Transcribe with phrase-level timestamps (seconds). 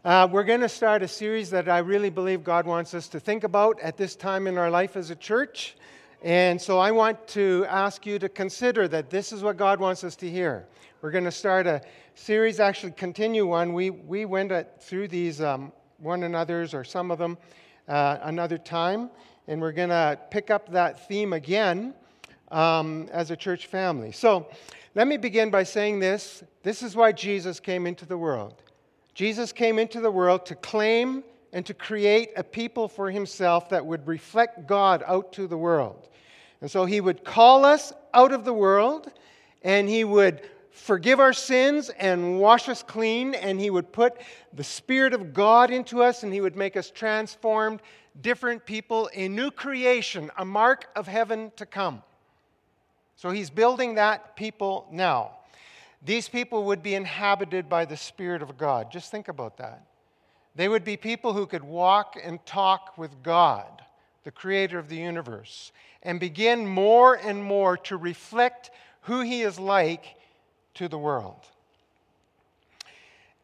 [0.05, 3.19] Uh, we're going to start a series that I really believe God wants us to
[3.19, 5.75] think about at this time in our life as a church.
[6.21, 10.03] And so I want to ask you to consider that this is what God wants
[10.03, 10.67] us to hear.
[11.01, 11.81] We're going to start a
[12.13, 13.73] series, actually, continue one.
[13.73, 17.39] We, we went at, through these um, one another's or some of them
[17.87, 19.09] uh, another time,
[19.47, 21.93] and we're going to pick up that theme again
[22.51, 24.11] um, as a church family.
[24.11, 24.47] So
[24.95, 28.61] let me begin by saying this this is why Jesus came into the world.
[29.13, 31.23] Jesus came into the world to claim
[31.53, 36.09] and to create a people for himself that would reflect God out to the world.
[36.61, 39.11] And so he would call us out of the world
[39.63, 40.41] and he would
[40.77, 44.21] forgive our sins and wash us clean, and He would put
[44.53, 47.81] the Spirit of God into us, and He would make us transformed,
[48.21, 52.03] different people, a new creation, a mark of heaven to come.
[53.15, 55.31] So He's building that people now.
[56.05, 58.91] These people would be inhabited by the Spirit of God.
[58.91, 59.83] Just think about that.
[60.55, 63.83] They would be people who could walk and talk with God,
[64.23, 65.71] the creator of the universe,
[66.03, 70.15] and begin more and more to reflect who He is like
[70.77, 71.39] to the world.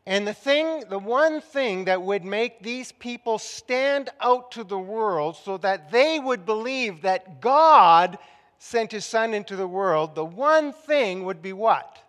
[0.05, 4.77] And the thing, the one thing that would make these people stand out to the
[4.77, 8.17] world so that they would believe that God
[8.59, 11.99] sent his son into the world, the one thing would be what?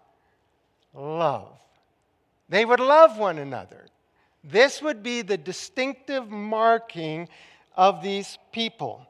[0.92, 1.56] Love.
[2.48, 3.86] They would love one another.
[4.42, 7.28] This would be the distinctive marking
[7.76, 9.06] of these people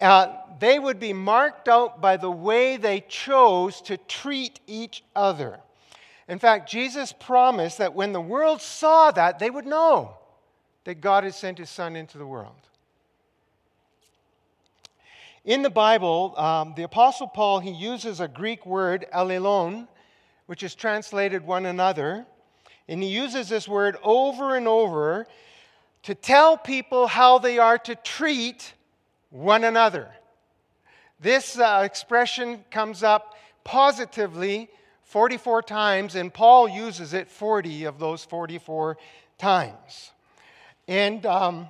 [0.00, 5.60] uh, they would be marked out by the way they chose to treat each other.
[6.28, 10.14] In fact, Jesus promised that when the world saw that, they would know
[10.84, 12.54] that God had sent his Son into the world.
[15.44, 19.88] In the Bible, um, the Apostle Paul, he uses a Greek word, allelon,
[20.46, 22.26] which is translated one another.
[22.88, 25.26] And he uses this word over and over
[26.02, 28.74] to tell people how they are to treat
[29.30, 30.08] one another.
[31.20, 34.68] This uh, expression comes up positively
[35.04, 38.96] 44 times, and Paul uses it 40 of those 44
[39.38, 40.12] times.
[40.86, 41.68] And um,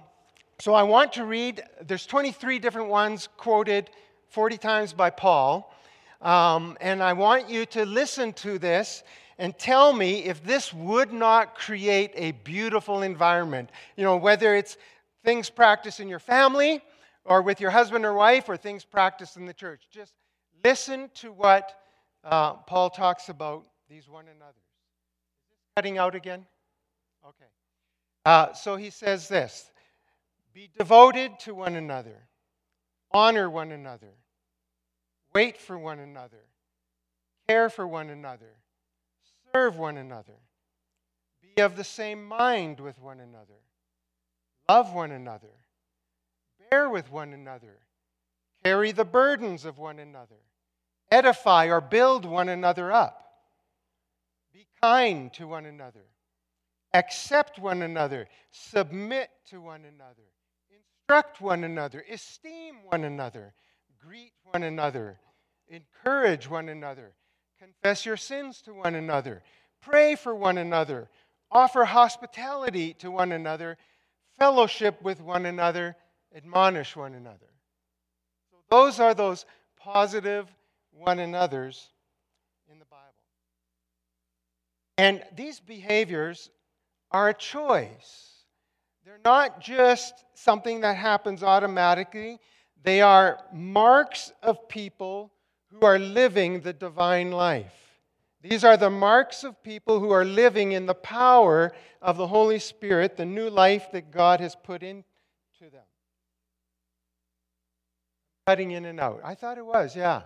[0.59, 3.91] so I want to read, there's 23 different ones quoted
[4.29, 5.75] 40 times by Paul.
[6.21, 9.03] Um, and I want you to listen to this
[9.39, 13.71] and tell me if this would not create a beautiful environment.
[13.97, 14.77] You know, whether it's
[15.25, 16.83] things practiced in your family,
[17.25, 19.89] or with your husband or wife or things practiced in the church.
[19.91, 20.15] Just
[20.65, 21.73] listen to what
[22.25, 24.35] uh, Paul talks about these one this
[25.77, 26.47] cutting out again?
[27.27, 27.51] Okay.
[28.25, 29.71] Uh, so he says this
[30.53, 32.29] Be devoted to one another,
[33.11, 34.15] honor one another,
[35.35, 36.45] wait for one another,
[37.49, 38.55] care for one another,
[39.53, 40.39] serve one another,
[41.43, 43.61] be of the same mind with one another,
[44.69, 45.60] love one another
[46.71, 47.79] bear with one another,
[48.65, 50.37] carry the burdens of one another,
[51.11, 53.25] edify or build one another up,
[54.53, 56.05] be kind to one another,
[56.95, 60.29] accept one another, submit to one another,
[60.71, 63.53] instruct one another, esteem one another,
[64.01, 65.19] greet one another,
[65.69, 67.13] encourage one another,
[67.59, 69.43] confess your sins to one another,
[69.83, 71.09] pray for one another,
[71.51, 73.77] offer hospitality to one another,
[74.39, 75.97] fellowship with one another
[76.35, 77.39] admonish one another.
[78.51, 79.47] So those are those
[79.77, 80.47] positive
[80.93, 81.89] one another's
[82.71, 83.05] in the Bible.
[84.99, 86.51] And these behaviors
[87.11, 88.45] are a choice.
[89.05, 92.39] They're not just something that happens automatically,
[92.83, 95.33] they are marks of people
[95.69, 97.75] who are living the divine life.
[98.43, 102.59] These are the marks of people who are living in the power of the Holy
[102.59, 105.05] Spirit, the new life that God has put into
[105.61, 105.83] them
[108.47, 109.21] cutting in and out.
[109.25, 110.23] I thought it was, yeah.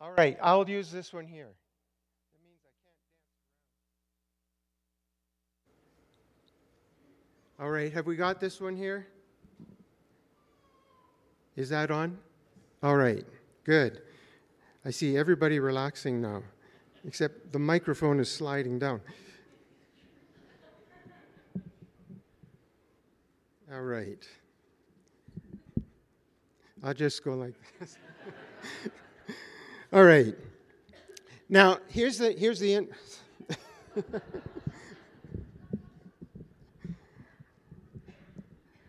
[0.00, 1.50] All right, I'll use this one here.
[7.58, 9.06] All right, have we got this one here?
[11.56, 12.18] Is that on?
[12.82, 13.24] All right,
[13.64, 14.00] good.
[14.84, 16.42] I see everybody relaxing now,
[17.04, 19.02] except the microphone is sliding down.
[23.72, 24.26] All right.
[26.82, 27.98] I'll just go like this.
[29.92, 30.34] All right.
[31.48, 32.88] Now, here's the here's the end.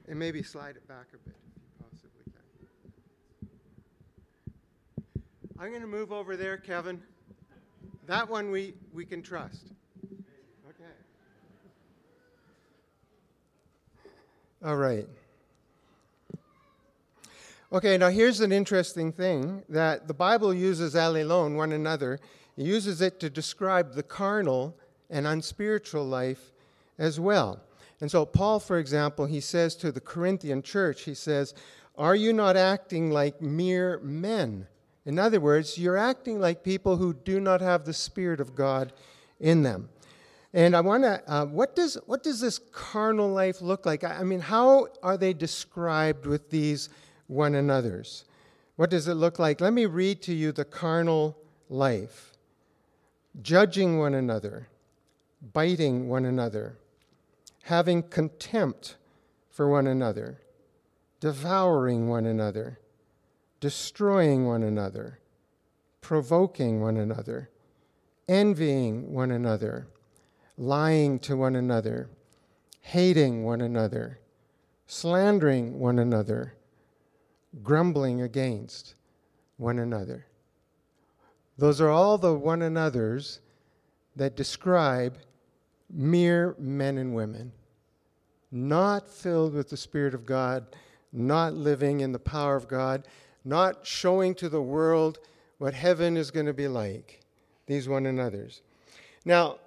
[0.07, 2.23] and maybe slide it back a bit if you possibly
[5.05, 5.61] can.
[5.61, 7.01] I'm going to move over there, Kevin.
[8.07, 9.67] That one we, we can trust.
[10.69, 10.83] Okay.
[14.65, 15.07] All right.
[17.73, 22.19] Okay, now here's an interesting thing that the Bible uses allelon, one another.
[22.57, 24.75] It uses it to describe the carnal
[25.09, 26.51] and unspiritual life
[26.99, 27.61] as well.
[28.01, 31.53] And so, Paul, for example, he says to the Corinthian church, he says,
[31.97, 34.67] Are you not acting like mere men?
[35.05, 38.91] In other words, you're acting like people who do not have the Spirit of God
[39.39, 39.87] in them.
[40.53, 44.03] And I want to, uh, what, does, what does this carnal life look like?
[44.03, 46.89] I mean, how are they described with these
[47.31, 48.25] one another's.
[48.75, 49.61] What does it look like?
[49.61, 51.37] Let me read to you the carnal
[51.69, 52.33] life
[53.41, 54.67] judging one another,
[55.53, 56.77] biting one another,
[57.63, 58.97] having contempt
[59.49, 60.41] for one another,
[61.21, 62.79] devouring one another,
[63.61, 65.19] destroying one another,
[66.01, 67.49] provoking one another,
[68.27, 69.87] envying one another,
[70.57, 72.09] lying to one another,
[72.81, 74.19] hating one another,
[74.85, 76.55] slandering one another
[77.63, 78.95] grumbling against
[79.57, 80.25] one another.
[81.57, 83.39] Those are all the one another's
[84.15, 85.17] that describe
[85.89, 87.51] mere men and women,
[88.51, 90.65] not filled with the Spirit of God,
[91.13, 93.07] not living in the power of God,
[93.43, 95.19] not showing to the world
[95.57, 97.21] what heaven is going to be like.
[97.67, 98.61] These one another's.
[99.25, 99.57] Now,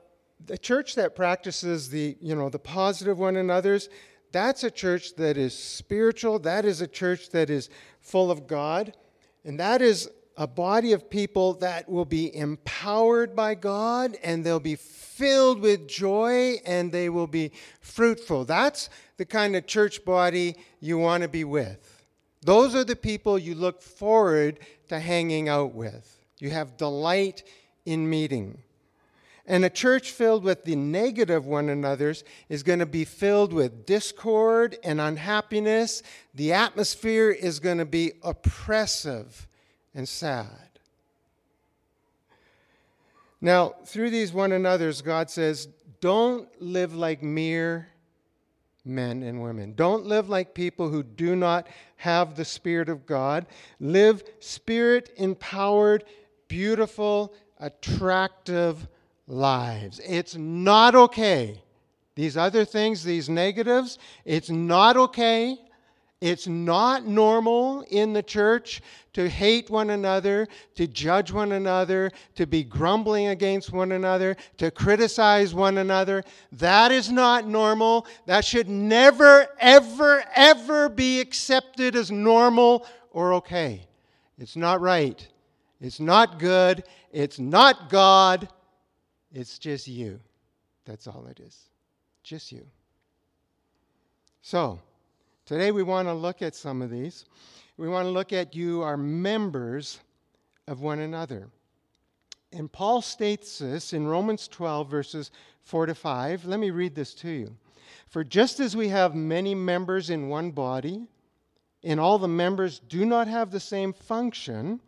[0.45, 3.89] the church that practices the, you know, the positive one another's,
[4.35, 6.41] that's a church that is spiritual.
[6.41, 7.71] That is a church that is
[8.01, 8.93] full of God.
[9.45, 14.59] And that is a body of people that will be empowered by God and they'll
[14.59, 18.45] be filled with joy and they will be fruitful.
[18.45, 22.05] That's the kind of church body you want to be with.
[22.43, 24.59] Those are the people you look forward
[24.89, 26.25] to hanging out with.
[26.41, 27.45] You have delight
[27.87, 28.59] in meeting.
[29.47, 33.85] And a church filled with the negative one another's is going to be filled with
[33.85, 36.03] discord and unhappiness.
[36.35, 39.47] The atmosphere is going to be oppressive
[39.95, 40.49] and sad.
[43.41, 45.69] Now, through these one another's, God says,
[46.01, 47.89] don't live like mere
[48.85, 49.75] men and women.
[49.75, 51.67] Don't live like people who do not
[51.97, 53.47] have the Spirit of God.
[53.81, 56.05] Live spirit empowered,
[56.49, 58.87] beautiful, attractive
[59.27, 60.01] lives.
[60.05, 61.61] It's not okay.
[62.15, 65.59] These other things, these negatives, it's not okay.
[66.21, 68.81] It's not normal in the church
[69.13, 74.71] to hate one another, to judge one another, to be grumbling against one another, to
[74.71, 76.25] criticize one another.
[76.53, 78.07] That is not normal.
[78.27, 83.87] That should never, ever, ever be accepted as normal or okay.
[84.39, 85.27] It's not right.
[85.81, 86.85] It's not good.
[87.13, 88.49] It's not God.
[89.35, 90.21] It's just you.
[90.85, 91.59] That's all it is.
[92.23, 92.65] Just you.
[94.43, 94.79] So,
[95.45, 97.25] today we want to look at some of these.
[97.77, 99.99] We want to look at you are members
[100.69, 101.49] of one another.
[102.53, 105.33] And Paul states this in Romans 12, verses
[105.65, 106.45] 4 to 5.
[106.45, 107.57] Let me read this to you.
[108.07, 111.09] For just as we have many members in one body,
[111.83, 114.81] and all the members do not have the same function,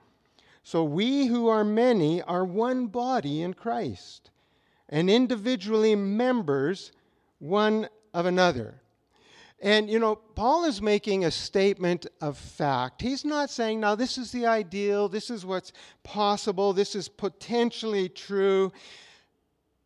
[0.63, 4.31] so we who are many are one body in Christ
[4.89, 6.93] and individually members
[7.39, 8.81] one of another.
[9.61, 13.01] And, you know, Paul is making a statement of fact.
[13.01, 18.09] He's not saying, now, this is the ideal, this is what's possible, this is potentially
[18.09, 18.71] true.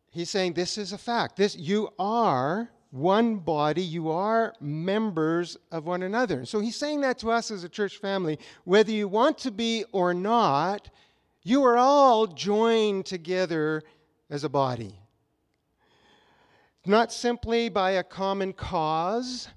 [0.09, 1.37] He's saying, this is a fact.
[1.37, 6.45] This, you are one body, you are members of one another.
[6.45, 8.37] So he's saying that to us as a church family.
[8.65, 10.89] Whether you want to be or not,
[11.43, 13.83] you are all joined together
[14.31, 14.95] as a body.
[16.85, 19.49] Not simply by a common cause,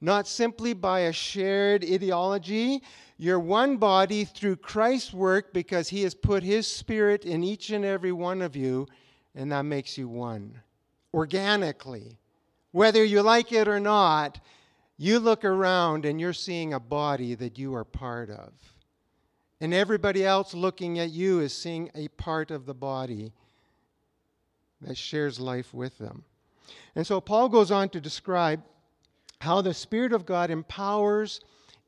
[0.00, 2.82] not simply by a shared ideology.
[3.16, 7.84] You're one body through Christ's work because he has put his spirit in each and
[7.84, 8.88] every one of you,
[9.36, 10.60] and that makes you one
[11.12, 12.18] organically.
[12.72, 14.40] Whether you like it or not,
[14.96, 18.52] you look around and you're seeing a body that you are part of.
[19.60, 23.32] And everybody else looking at you is seeing a part of the body
[24.80, 26.24] that shares life with them.
[26.94, 28.62] And so Paul goes on to describe
[29.40, 31.40] how the Spirit of God empowers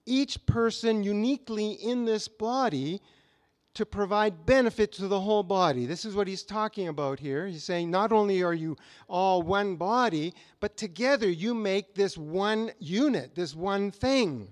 [0.05, 3.00] each person uniquely in this body
[3.75, 5.85] to provide benefit to the whole body.
[5.85, 7.47] This is what he's talking about here.
[7.47, 8.76] He's saying not only are you
[9.07, 14.49] all one body, but together you make this one unit, this one thing.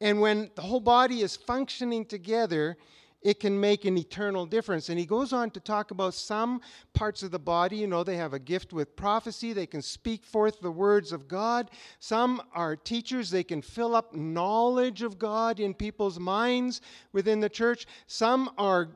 [0.00, 2.76] And when the whole body is functioning together,
[3.22, 4.88] it can make an eternal difference.
[4.88, 6.60] And he goes on to talk about some
[6.94, 7.76] parts of the body.
[7.76, 11.28] You know, they have a gift with prophecy, they can speak forth the words of
[11.28, 11.70] God.
[11.98, 16.80] Some are teachers, they can fill up knowledge of God in people's minds
[17.12, 17.86] within the church.
[18.06, 18.88] Some are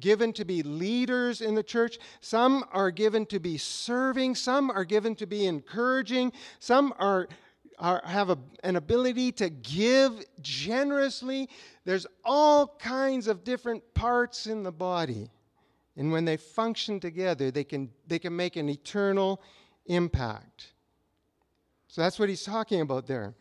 [0.00, 1.98] given to be leaders in the church.
[2.20, 4.36] Some are given to be serving.
[4.36, 6.32] Some are given to be encouraging.
[6.60, 7.28] Some are
[7.82, 11.48] are, have a, an ability to give generously.
[11.84, 15.28] There's all kinds of different parts in the body.
[15.96, 19.42] And when they function together, they can, they can make an eternal
[19.86, 20.72] impact.
[21.88, 23.34] So that's what he's talking about there.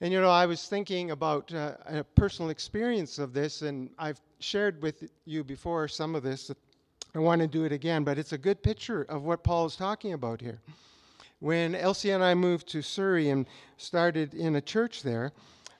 [0.00, 4.20] And you know, I was thinking about uh, a personal experience of this, and I've
[4.40, 6.50] shared with you before some of this.
[7.14, 9.76] I want to do it again, but it's a good picture of what Paul is
[9.76, 10.60] talking about here.
[11.40, 15.32] When Elsie and I moved to Surrey and started in a church there,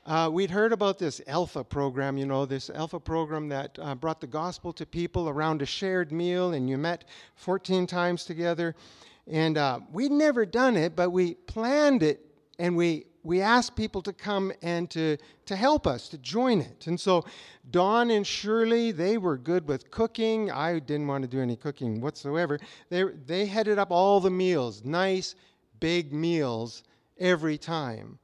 [0.05, 4.21] uh, we'd heard about this Alpha program, you know, this Alpha program that uh, brought
[4.21, 7.05] the gospel to people around a shared meal, and you met
[7.37, 8.75] 14 times together.
[9.27, 12.21] And uh, we'd never done it, but we planned it,
[12.59, 15.17] and we we asked people to come and to,
[15.47, 16.87] to help us, to join it.
[16.87, 17.25] And so
[17.71, 20.51] Dawn and Shirley, they were good with cooking.
[20.51, 22.59] I didn't want to do any cooking whatsoever.
[22.89, 25.35] They, they headed up all the meals, nice,
[25.81, 26.85] big meals
[27.19, 28.19] every time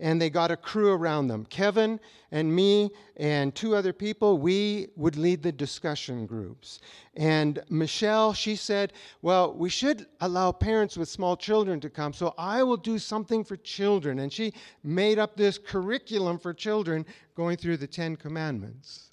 [0.00, 1.44] and they got a crew around them.
[1.44, 2.00] Kevin
[2.32, 6.80] and me and two other people, we would lead the discussion groups.
[7.14, 12.34] And Michelle, she said, Well, we should allow parents with small children to come, so
[12.38, 14.20] I will do something for children.
[14.20, 17.04] And she made up this curriculum for children
[17.34, 19.10] going through the Ten Commandments.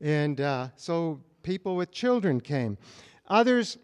[0.00, 2.76] And uh, so people with children came.
[3.28, 3.78] Others,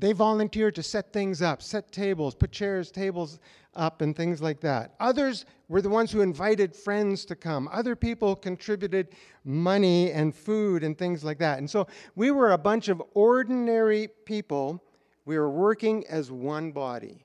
[0.00, 3.38] they volunteered to set things up, set tables, put chairs, tables
[3.74, 4.94] up, and things like that.
[5.00, 7.68] Others were the ones who invited friends to come.
[7.72, 9.08] Other people contributed
[9.44, 11.58] money and food and things like that.
[11.58, 11.86] And so
[12.16, 14.82] we were a bunch of ordinary people.
[15.24, 17.24] We were working as one body.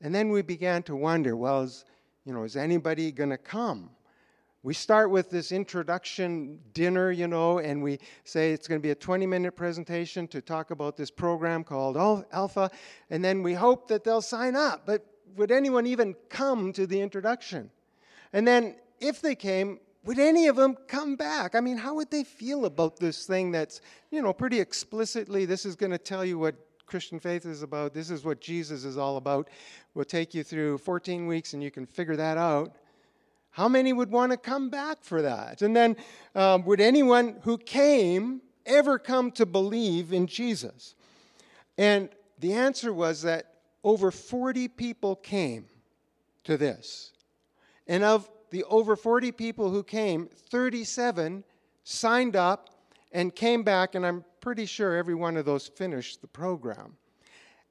[0.00, 1.84] And then we began to wonder well, is,
[2.24, 3.90] you know, is anybody going to come?
[4.68, 8.90] We start with this introduction dinner, you know, and we say it's going to be
[8.90, 11.96] a 20 minute presentation to talk about this program called
[12.30, 12.70] Alpha,
[13.08, 14.84] and then we hope that they'll sign up.
[14.84, 15.06] But
[15.36, 17.70] would anyone even come to the introduction?
[18.34, 21.54] And then, if they came, would any of them come back?
[21.54, 25.64] I mean, how would they feel about this thing that's, you know, pretty explicitly, this
[25.64, 28.98] is going to tell you what Christian faith is about, this is what Jesus is
[28.98, 29.48] all about.
[29.94, 32.76] We'll take you through 14 weeks and you can figure that out.
[33.50, 35.62] How many would want to come back for that?
[35.62, 35.96] And then,
[36.34, 40.94] um, would anyone who came ever come to believe in Jesus?
[41.76, 45.66] And the answer was that over 40 people came
[46.44, 47.12] to this.
[47.86, 51.44] And of the over 40 people who came, 37
[51.84, 52.70] signed up
[53.12, 56.96] and came back, and I'm pretty sure every one of those finished the program.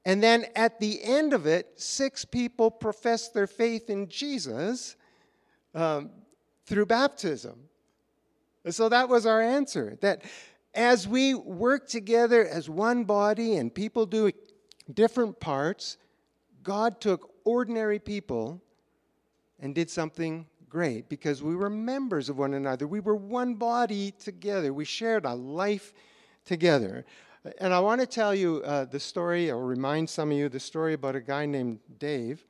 [0.04, 4.96] And then at the end of it, six people professed their faith in Jesus
[5.74, 6.10] um,
[6.66, 7.68] through baptism.
[8.68, 10.22] so that was our answer that
[10.74, 14.30] as we work together as one body and people do
[14.92, 15.96] different parts,
[16.62, 18.60] God took ordinary people
[19.60, 22.86] and did something great because we were members of one another.
[22.86, 24.72] We were one body together.
[24.72, 25.94] We shared a life
[26.44, 27.04] together.
[27.58, 30.60] And I want to tell you uh, the story, or remind some of you the
[30.60, 32.44] story about a guy named Dave.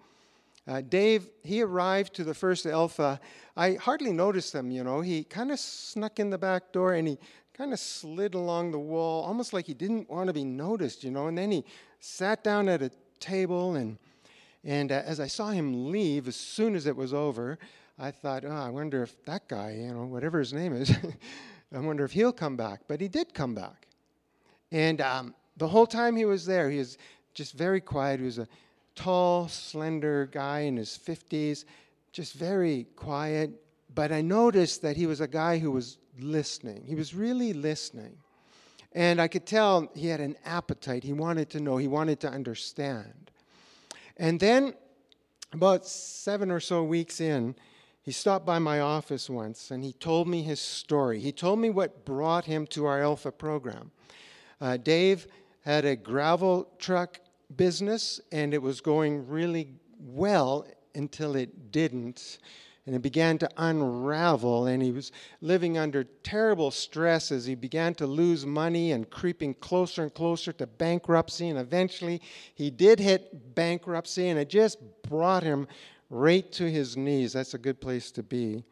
[0.68, 3.18] Uh, Dave, he arrived to the first Alpha.
[3.56, 5.00] I hardly noticed him, you know.
[5.00, 7.18] He kind of snuck in the back door and he
[7.54, 11.10] kind of slid along the wall, almost like he didn't want to be noticed, you
[11.10, 11.28] know.
[11.28, 11.64] And then he
[12.00, 13.96] sat down at a table and
[14.64, 17.58] and uh, as I saw him leave, as soon as it was over,
[17.98, 20.92] I thought, oh, I wonder if that guy, you know, whatever his name is,
[21.74, 22.80] I wonder if he'll come back.
[22.88, 23.86] But he did come back.
[24.70, 26.98] And um, the whole time he was there, he was
[27.34, 28.20] just very quiet.
[28.20, 28.48] He was a
[28.98, 31.64] tall, slender guy in his 50s,
[32.10, 33.50] just very quiet.
[33.94, 36.82] But I noticed that he was a guy who was listening.
[36.84, 38.16] He was really listening.
[38.92, 41.04] And I could tell he had an appetite.
[41.04, 43.30] He wanted to know, he wanted to understand.
[44.16, 44.74] And then,
[45.52, 47.54] about seven or so weeks in,
[48.02, 51.20] he stopped by my office once and he told me his story.
[51.20, 53.92] He told me what brought him to our Alpha program.
[54.60, 55.28] Uh, Dave
[55.64, 57.20] had a gravel truck
[57.56, 62.38] business and it was going really well until it didn't.
[62.86, 65.12] and it began to unravel and he was
[65.42, 70.52] living under terrible stress as he began to lose money and creeping closer and closer
[70.52, 72.20] to bankruptcy and eventually
[72.54, 75.68] he did hit bankruptcy and it just brought him
[76.08, 78.64] right to his knees that's a good place to be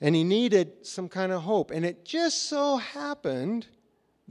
[0.00, 3.66] and he needed some kind of hope and it just so happened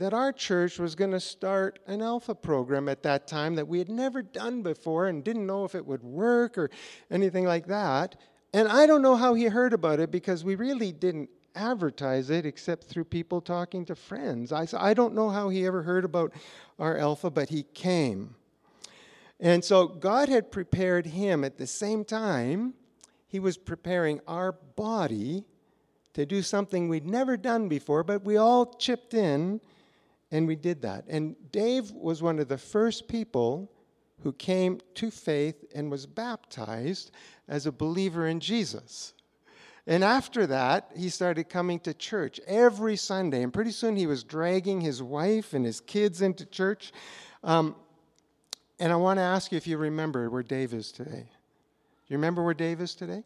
[0.01, 3.77] that our church was going to start an alpha program at that time that we
[3.77, 6.71] had never done before and didn't know if it would work or
[7.11, 8.15] anything like that.
[8.51, 12.47] And I don't know how he heard about it because we really didn't advertise it
[12.47, 14.51] except through people talking to friends.
[14.51, 16.33] I, I don't know how he ever heard about
[16.79, 18.33] our alpha, but he came.
[19.39, 22.73] And so God had prepared him at the same time,
[23.27, 25.45] he was preparing our body
[26.13, 29.61] to do something we'd never done before, but we all chipped in
[30.31, 31.05] and we did that.
[31.07, 33.71] And Dave was one of the first people
[34.23, 37.11] who came to faith and was baptized
[37.47, 39.13] as a believer in Jesus.
[39.87, 43.41] And after that, he started coming to church every Sunday.
[43.41, 46.91] And pretty soon he was dragging his wife and his kids into church.
[47.43, 47.75] Um,
[48.79, 51.25] and I want to ask you if you remember where Dave is today.
[52.07, 53.23] You remember where Dave is today?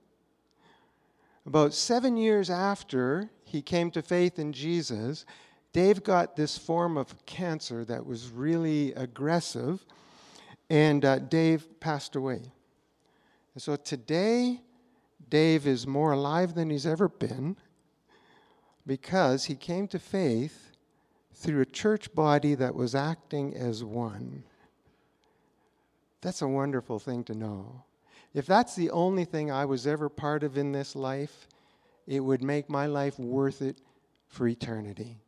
[1.45, 5.25] About seven years after he came to faith in Jesus,
[5.75, 9.85] Dave got this form of cancer that was really aggressive,
[10.69, 12.39] and uh, Dave passed away.
[13.53, 14.61] And so today,
[15.27, 17.57] Dave is more alive than he's ever been
[18.87, 20.71] because he came to faith
[21.33, 24.45] through a church body that was acting as one.
[26.21, 27.83] That's a wonderful thing to know.
[28.33, 31.49] If that's the only thing I was ever part of in this life,
[32.07, 33.81] it would make my life worth it
[34.29, 35.19] for eternity.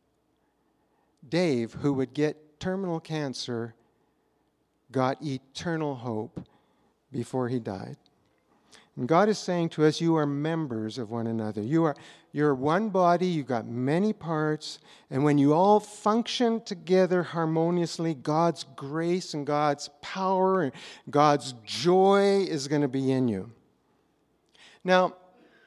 [1.26, 3.74] Dave, who would get terminal cancer,
[4.92, 6.46] got eternal hope
[7.12, 7.96] before he died.
[8.96, 11.62] And God is saying to us, You are members of one another.
[11.62, 11.96] You are
[12.32, 18.64] you're one body, you've got many parts, and when you all function together harmoniously, God's
[18.76, 20.72] grace and God's power and
[21.08, 23.50] God's joy is going to be in you.
[24.84, 25.14] Now,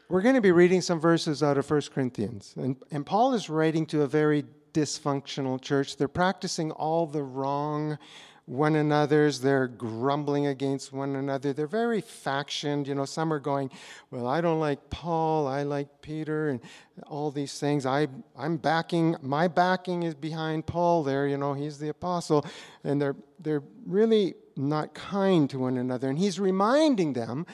[0.07, 3.49] we're going to be reading some verses out of 1 Corinthians, and, and Paul is
[3.49, 5.97] writing to a very dysfunctional church.
[5.97, 7.97] They're practicing all the wrong
[8.45, 9.39] one another's.
[9.39, 11.53] They're grumbling against one another.
[11.53, 12.87] They're very factioned.
[12.87, 13.71] You know, some are going,
[14.09, 15.47] Well, I don't like Paul.
[15.47, 16.59] I like Peter, and
[17.07, 17.85] all these things.
[17.85, 18.07] I,
[18.37, 21.27] I'm backing, my backing is behind Paul there.
[21.27, 22.45] You know, he's the apostle.
[22.83, 26.09] And they're, they're really not kind to one another.
[26.09, 27.45] And he's reminding them,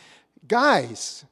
[0.47, 1.25] Guys,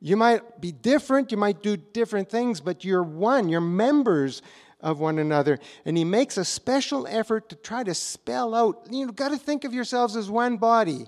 [0.00, 3.48] you might be different, you might do different things, but you're one.
[3.48, 4.42] You're members
[4.84, 5.58] of one another.
[5.84, 9.38] And he makes a special effort to try to spell out, you know, got to
[9.38, 11.06] think of yourselves as one body.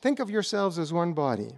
[0.00, 1.50] Think of yourselves as one body.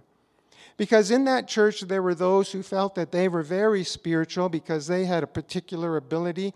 [0.75, 4.87] Because in that church, there were those who felt that they were very spiritual because
[4.87, 6.53] they had a particular ability,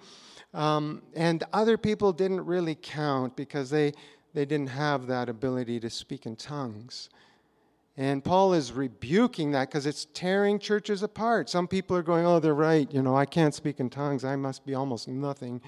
[0.53, 3.93] um, and other people didn't really count because they,
[4.33, 7.09] they didn't have that ability to speak in tongues.
[7.99, 11.49] And Paul is rebuking that because it's tearing churches apart.
[11.49, 12.89] Some people are going, oh, they're right.
[12.93, 14.23] You know, I can't speak in tongues.
[14.23, 15.59] I must be almost nothing.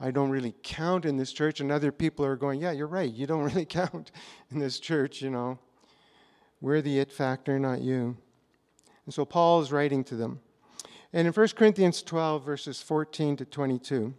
[0.00, 1.60] I don't really count in this church.
[1.60, 3.12] And other people are going, yeah, you're right.
[3.12, 4.12] You don't really count
[4.50, 5.58] in this church, you know.
[6.62, 8.16] We're the it factor, not you.
[9.04, 10.40] And so Paul is writing to them.
[11.12, 14.14] And in 1 Corinthians 12, verses 14 to 22,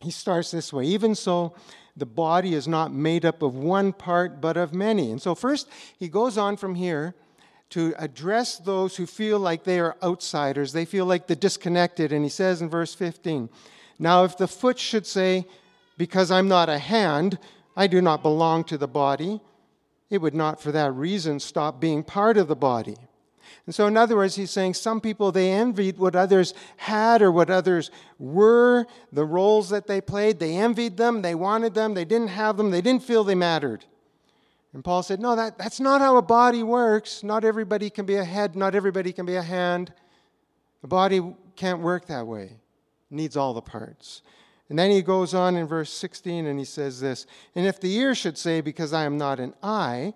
[0.00, 1.54] he starts this way Even so,
[1.96, 5.10] the body is not made up of one part, but of many.
[5.10, 7.14] And so, first, he goes on from here
[7.70, 10.72] to address those who feel like they are outsiders.
[10.72, 12.12] They feel like they're disconnected.
[12.12, 13.48] And he says in verse 15
[13.98, 15.46] Now, if the foot should say,
[15.96, 17.38] Because I'm not a hand,
[17.76, 19.40] I do not belong to the body,
[20.10, 22.96] it would not for that reason stop being part of the body.
[23.66, 27.30] And so, in other words, he's saying some people they envied what others had or
[27.32, 30.38] what others were, the roles that they played.
[30.38, 33.84] They envied them, they wanted them, they didn't have them, they didn't feel they mattered.
[34.74, 37.22] And Paul said, No, that, that's not how a body works.
[37.22, 39.92] Not everybody can be a head, not everybody can be a hand.
[40.82, 42.58] A body can't work that way, it
[43.10, 44.22] needs all the parts.
[44.68, 47.94] And then he goes on in verse 16 and he says this And if the
[47.94, 50.14] ear should say, Because I am not an eye,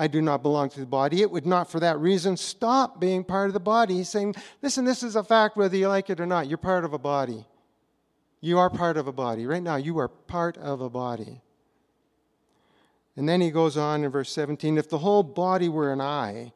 [0.00, 3.22] I do not belong to the body, it would not for that reason stop being
[3.22, 3.96] part of the body.
[3.96, 6.48] He's saying, listen, this is a fact whether you like it or not.
[6.48, 7.44] You're part of a body.
[8.40, 9.44] You are part of a body.
[9.44, 11.42] Right now, you are part of a body.
[13.14, 16.54] And then he goes on in verse 17 if the whole body were an eye,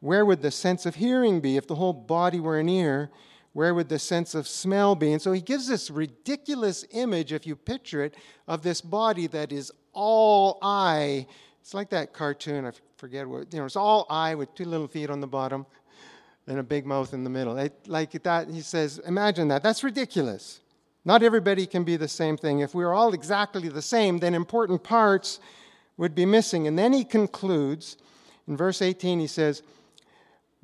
[0.00, 1.56] where would the sense of hearing be?
[1.56, 3.10] If the whole body were an ear,
[3.54, 5.14] where would the sense of smell be?
[5.14, 9.50] And so he gives this ridiculous image, if you picture it, of this body that
[9.50, 11.26] is all eye
[11.62, 14.88] it's like that cartoon, I forget what, you know, it's all eye with two little
[14.88, 15.64] feet on the bottom.
[16.48, 17.56] and a big mouth in the middle.
[17.56, 19.62] It, like that, he says, imagine that.
[19.62, 20.58] That's ridiculous.
[21.04, 22.58] Not everybody can be the same thing.
[22.58, 25.38] If we were all exactly the same, then important parts
[25.96, 26.66] would be missing.
[26.66, 27.96] And then he concludes
[28.48, 29.62] in verse 18, he says,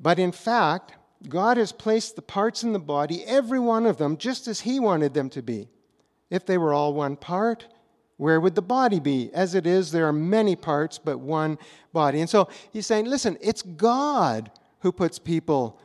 [0.01, 0.95] But in fact,
[1.29, 4.81] God has placed the parts in the body, every one of them, just as he
[4.81, 5.69] wanted them to be.
[6.29, 7.67] If they were all one part,
[8.19, 9.31] where would the body be?
[9.33, 11.57] As it is, there are many parts, but one
[11.93, 12.19] body.
[12.19, 14.51] And so he's saying, listen, it's God
[14.81, 15.79] who puts people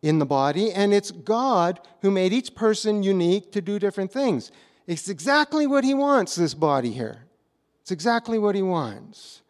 [0.00, 4.50] in the body, and it's God who made each person unique to do different things.
[4.86, 7.26] It's exactly what he wants, this body here.
[7.82, 9.42] It's exactly what he wants.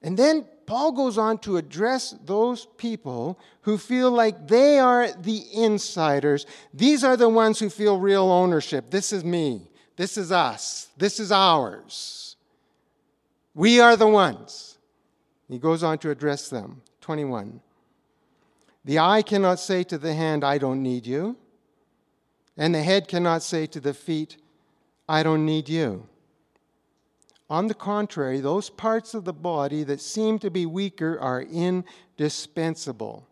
[0.00, 5.42] And then Paul goes on to address those people who feel like they are the
[5.52, 6.46] insiders.
[6.72, 8.88] These are the ones who feel real ownership.
[8.88, 9.67] This is me.
[9.98, 10.88] This is us.
[10.96, 12.36] This is ours.
[13.52, 14.78] We are the ones.
[15.48, 16.82] He goes on to address them.
[17.00, 17.60] 21.
[18.84, 21.36] The eye cannot say to the hand, I don't need you.
[22.56, 24.36] And the head cannot say to the feet,
[25.08, 26.06] I don't need you.
[27.50, 33.26] On the contrary, those parts of the body that seem to be weaker are indispensable.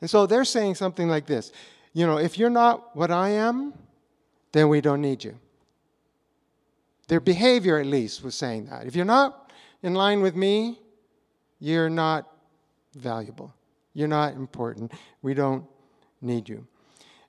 [0.00, 1.50] And so they're saying something like this
[1.92, 3.74] You know, if you're not what I am,
[4.52, 5.40] then we don't need you.
[7.08, 8.86] Their behavior, at least, was saying that.
[8.86, 10.80] If you're not in line with me,
[11.58, 12.30] you're not
[12.94, 13.54] valuable.
[13.92, 14.92] You're not important.
[15.22, 15.64] We don't
[16.20, 16.66] need you.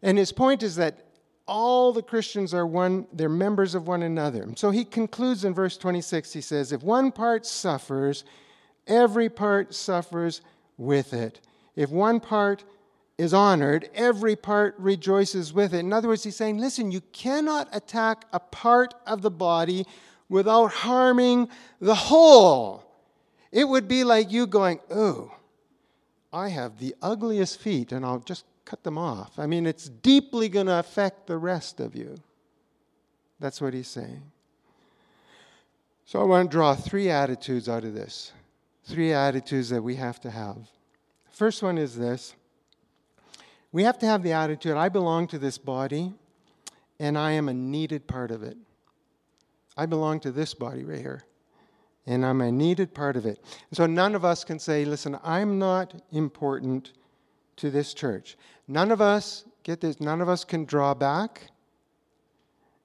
[0.01, 1.05] And his point is that
[1.47, 4.47] all the Christians are one, they're members of one another.
[4.55, 8.23] So he concludes in verse 26, he says, If one part suffers,
[8.87, 10.41] every part suffers
[10.77, 11.41] with it.
[11.75, 12.63] If one part
[13.17, 15.79] is honored, every part rejoices with it.
[15.79, 19.85] In other words, he's saying, listen, you cannot attack a part of the body
[20.27, 21.47] without harming
[21.79, 22.83] the whole.
[23.51, 25.33] It would be like you going, oh,
[26.33, 29.39] I have the ugliest feet, and I'll just cut them off.
[29.39, 32.17] I mean, it's deeply going to affect the rest of you.
[33.39, 34.23] That's what he's saying.
[36.05, 38.33] So I want to draw three attitudes out of this.
[38.83, 40.57] Three attitudes that we have to have.
[41.31, 42.35] First one is this
[43.75, 46.13] we have to have the attitude I belong to this body
[46.97, 48.55] and I am a needed part of it.
[49.75, 51.25] I belong to this body right here
[52.07, 53.43] and I'm a needed part of it.
[53.69, 56.93] And so none of us can say, listen, I'm not important
[57.57, 58.37] to this church.
[58.69, 61.41] None of us, get this, none of us can draw back.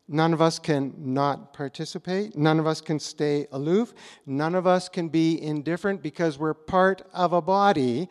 [0.09, 2.37] None of us can not participate.
[2.37, 3.95] None of us can stay aloof.
[4.27, 8.09] None of us can be indifferent because we're part of a body.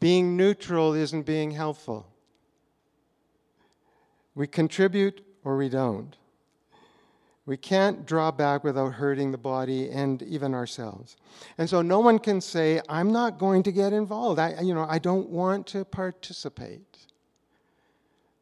[0.00, 2.06] Being neutral isn't being helpful.
[4.34, 6.16] We contribute or we don't.
[7.46, 11.16] We can't draw back without hurting the body and even ourselves.
[11.56, 14.40] And so no one can say, I'm not going to get involved.
[14.40, 16.98] I, you know, I don't want to participate.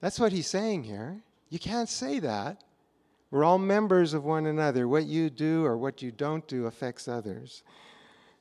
[0.00, 1.20] That's what he's saying here.
[1.50, 2.64] You can't say that.
[3.30, 4.88] We're all members of one another.
[4.88, 7.62] What you do or what you don't do affects others.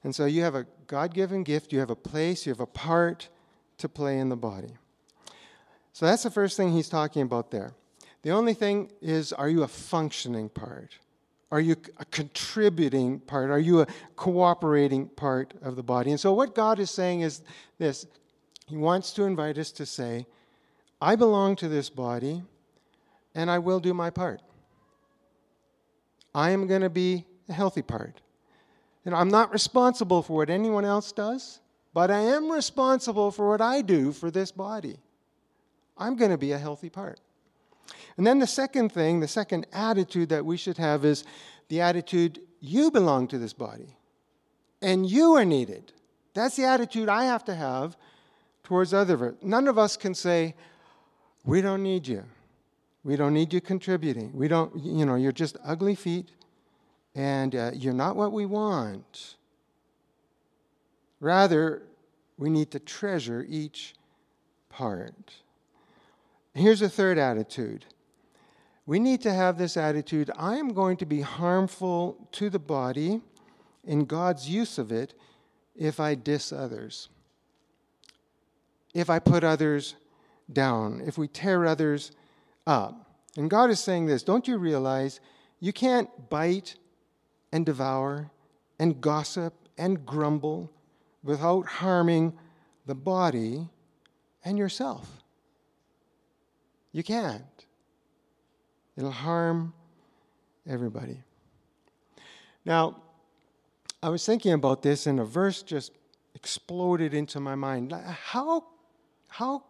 [0.04, 2.66] And so you have a God given gift, you have a place, you have a
[2.66, 3.30] part
[3.78, 4.74] to play in the body.
[5.94, 7.74] So that's the first thing he's talking about there.
[8.24, 10.98] The only thing is, are you a functioning part?
[11.52, 13.52] Are you a contributing part?
[13.52, 16.10] Are you a cooperating part of the body?
[16.10, 17.44] And so, what God is saying is
[17.78, 18.08] this
[18.66, 20.26] He wants to invite us to say,
[21.00, 22.42] I belong to this body,
[23.36, 24.42] and I will do my part.
[26.34, 28.23] I am going to be a healthy part.
[29.06, 31.60] And I'm not responsible for what anyone else does,
[31.94, 34.98] but I am responsible for what I do for this body.
[35.98, 37.20] I'm going to be a healthy part.
[38.18, 41.24] And then the second thing, the second attitude that we should have is
[41.68, 43.98] the attitude you belong to this body
[44.82, 45.92] and you are needed.
[46.34, 47.98] That's the attitude I have to have
[48.64, 49.36] towards others.
[49.42, 50.56] None of us can say,
[51.46, 52.24] we don't need you.
[53.04, 54.32] We don't need you contributing.
[54.34, 56.30] We don't, you know, you're just ugly feet
[57.16, 59.36] and uh, you're not what we want.
[61.20, 61.84] Rather,
[62.38, 63.94] we need to treasure each
[64.70, 65.34] part.
[66.54, 67.86] Here's a third attitude
[68.86, 73.22] we need to have this attitude I am going to be harmful to the body
[73.86, 75.14] in God's use of it
[75.76, 77.10] if I diss others,
[78.94, 79.96] if I put others
[80.52, 82.12] down, if we tear others
[82.68, 83.18] up.
[83.38, 85.20] And God is saying this don't you realize
[85.60, 86.76] you can't bite
[87.54, 88.32] and devour
[88.80, 90.72] and gossip and grumble
[91.24, 92.34] without harming
[92.86, 93.70] the body
[94.44, 95.24] and yourself?
[96.92, 97.66] You can't.
[98.98, 99.74] It'll harm
[100.68, 101.24] everybody.
[102.66, 103.02] Now,
[104.02, 105.92] I was thinking about this, and a verse just
[106.36, 107.94] exploded into my mind.
[107.94, 108.66] How,
[109.28, 109.64] how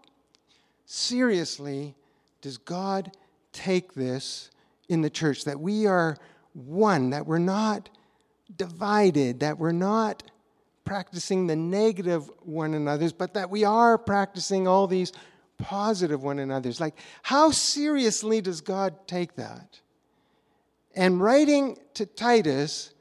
[0.86, 1.96] seriously
[2.42, 3.12] does God
[3.52, 4.50] take this
[4.90, 6.18] in the church that we are
[6.54, 7.90] one, that we're not
[8.56, 10.24] divided, that we're not
[10.86, 15.12] practicing the negative one another's, but that we are practicing all these
[15.58, 16.82] positive one another's.
[16.82, 19.80] Like, how seriously does God take that?
[20.96, 22.94] And writing to Titus,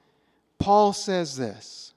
[0.58, 1.92] Paul says this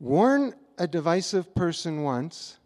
[0.00, 2.56] Warn a divisive person once,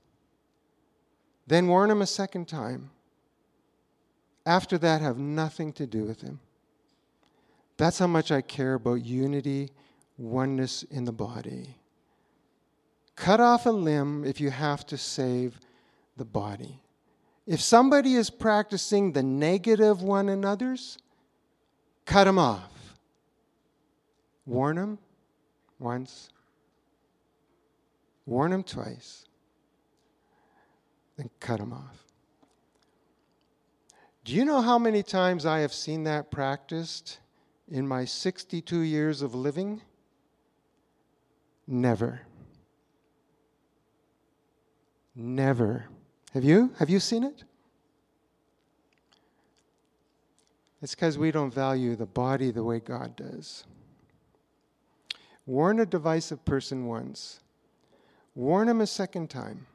[1.47, 2.91] then warn him a second time.
[4.45, 6.41] After that, have nothing to do with him.
[7.77, 9.71] That's how much I care about unity,
[10.17, 11.77] oneness in the body.
[13.17, 15.59] Cut off a limb if you have to save
[16.17, 16.81] the body.
[17.47, 20.99] If somebody is practicing the negative one another's,
[22.05, 22.71] cut them off.
[24.47, 24.99] Warn them
[25.79, 26.31] once,
[28.27, 29.25] warn them twice,
[31.17, 32.05] then cut them off.
[34.25, 37.19] Do you know how many times I have seen that practiced
[37.73, 39.81] in my 62 years of living?
[41.67, 42.21] Never.
[45.17, 45.87] Never.
[46.35, 46.71] Have you?
[46.79, 47.45] Have you seen it?
[50.83, 53.65] It's because we don't value the body the way God does.
[55.47, 57.41] Warn a divisive person once,
[58.35, 59.67] warn him a second time.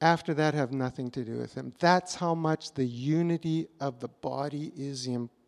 [0.00, 1.74] After that, have nothing to do with him.
[1.78, 5.39] That's how much the unity of the body is important.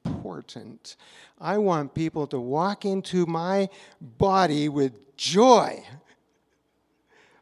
[1.40, 3.68] I want people to walk into my
[4.00, 5.84] body with joy.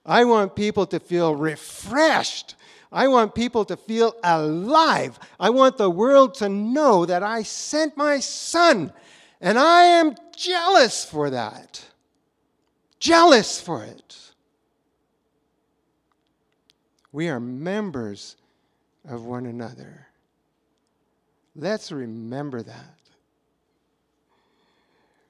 [0.04, 2.56] I want people to feel refreshed.
[2.90, 5.18] I want people to feel alive.
[5.38, 8.92] I want the world to know that I sent my son,
[9.40, 11.84] and I am jealous for that.
[12.98, 14.16] Jealous for it.
[17.12, 18.36] We are members
[19.08, 20.09] of one another.
[21.60, 22.96] Let's remember that.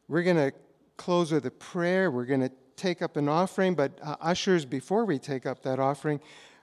[0.06, 0.52] We're going to
[0.96, 2.08] close with a prayer.
[2.08, 5.80] We're going to take up an offering, but uh, ushers, before we take up that
[5.80, 6.20] offering,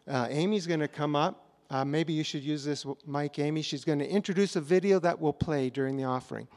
[0.08, 1.50] uh, Amy's going to come up.
[1.70, 3.62] Uh, maybe you should use this mic, Amy.
[3.62, 6.48] She's going to introduce a video that will play during the offering.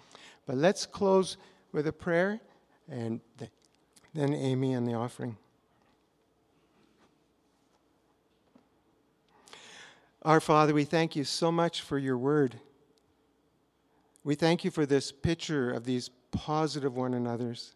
[0.46, 1.36] But let's close
[1.72, 2.38] with a prayer
[2.88, 3.50] and th-
[4.14, 5.36] then Amy and the offering.
[10.22, 12.60] Our Father, we thank you so much for your word.
[14.22, 17.74] We thank you for this picture of these positive one another's.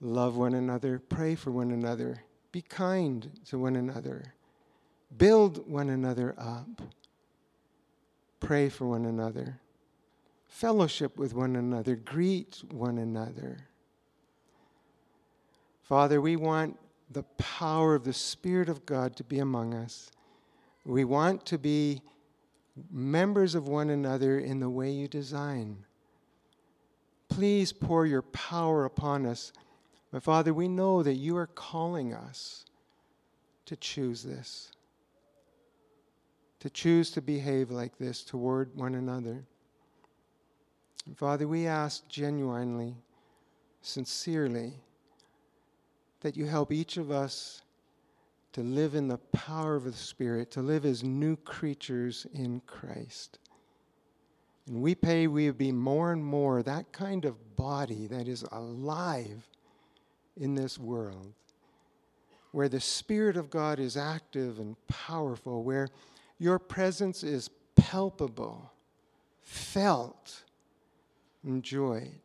[0.00, 4.34] Love one another, pray for one another, be kind to one another,
[5.16, 6.80] build one another up,
[8.38, 9.60] pray for one another,
[10.46, 13.58] fellowship with one another, greet one another.
[15.82, 16.78] Father, we want
[17.10, 20.10] the power of the Spirit of God to be among us.
[20.84, 22.00] We want to be
[22.90, 25.84] members of one another in the way you design.
[27.28, 29.52] Please pour your power upon us
[30.10, 32.64] but Father, we know that you are calling us
[33.66, 34.72] to choose this,
[36.58, 39.44] to choose to behave like this toward one another.
[41.06, 42.96] And Father, we ask genuinely,
[43.82, 44.74] sincerely,
[46.20, 47.62] that you help each of us
[48.52, 53.38] to live in the power of the Spirit, to live as new creatures in Christ.
[54.66, 59.48] And we pray we be more and more that kind of body that is alive
[60.36, 61.32] in this world,
[62.52, 65.88] where the Spirit of God is active and powerful, where
[66.38, 68.72] your presence is palpable,
[69.42, 70.42] felt,
[71.44, 72.20] enjoyed.